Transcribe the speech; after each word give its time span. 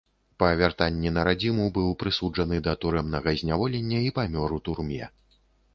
Па 0.43 0.47
вяртанні 0.61 1.11
на 1.17 1.25
радзіму 1.29 1.67
быў 1.77 1.91
прысуджаны 2.05 2.59
да 2.69 2.73
турэмнага 2.87 3.35
зняволення 3.45 3.99
і 4.09 4.13
памёр 4.19 4.49
у 4.59 4.61
турме. 4.71 5.05